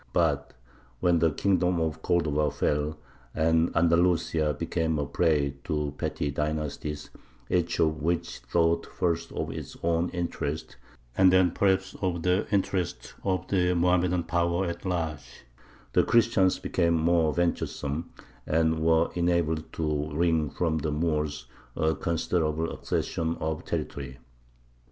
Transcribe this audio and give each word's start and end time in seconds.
But 0.13 0.55
when 0.99 1.19
the 1.19 1.29
kingdom 1.29 1.79
of 1.79 2.01
Cordova 2.01 2.49
fell, 2.49 2.97
and 3.35 3.69
Andalusia 3.77 4.55
became 4.57 4.97
a 4.97 5.05
prey 5.05 5.53
to 5.65 5.93
petty 5.95 6.31
dynasties, 6.31 7.11
each 7.51 7.79
of 7.79 8.01
which 8.01 8.39
thought 8.39 8.87
first 8.87 9.31
of 9.31 9.51
its 9.51 9.77
own 9.83 10.09
interests, 10.09 10.75
and 11.15 11.31
then 11.31 11.51
perhaps 11.51 11.95
of 12.01 12.23
the 12.23 12.47
interests 12.51 13.13
of 13.23 13.47
the 13.49 13.75
Mohammedan 13.75 14.23
power 14.23 14.65
at 14.65 14.85
large, 14.85 15.43
the 15.93 16.01
Christians 16.03 16.57
became 16.57 16.95
more 16.95 17.31
venturesome, 17.31 18.09
and 18.47 18.79
were 18.81 19.11
enabled 19.13 19.71
to 19.73 20.09
wring 20.15 20.49
from 20.49 20.79
the 20.79 20.89
Moors 20.89 21.45
a 21.75 21.93
considerable 21.93 22.73
accession 22.73 23.35
of 23.39 23.65
territory. 23.65 24.17